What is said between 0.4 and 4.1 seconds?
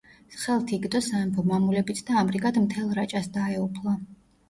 ხელთ იგდო სამეფო მამულებიც და ამრიგად მთელ რაჭას დაეუფლა.